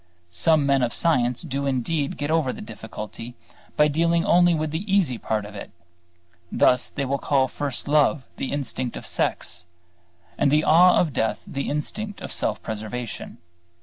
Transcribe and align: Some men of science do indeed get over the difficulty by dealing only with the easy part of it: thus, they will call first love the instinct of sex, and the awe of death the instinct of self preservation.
Some 0.31 0.65
men 0.65 0.81
of 0.81 0.95
science 0.95 1.43
do 1.43 1.67
indeed 1.67 2.17
get 2.17 2.31
over 2.31 2.51
the 2.51 2.59
difficulty 2.59 3.35
by 3.77 3.87
dealing 3.87 4.25
only 4.25 4.55
with 4.55 4.71
the 4.71 4.91
easy 4.91 5.19
part 5.19 5.45
of 5.45 5.53
it: 5.53 5.69
thus, 6.51 6.89
they 6.89 7.05
will 7.05 7.19
call 7.19 7.47
first 7.47 7.87
love 7.87 8.23
the 8.37 8.51
instinct 8.51 8.97
of 8.97 9.05
sex, 9.05 9.63
and 10.39 10.49
the 10.49 10.63
awe 10.63 10.97
of 10.99 11.13
death 11.13 11.43
the 11.45 11.69
instinct 11.69 12.19
of 12.19 12.33
self 12.33 12.63
preservation. 12.63 13.37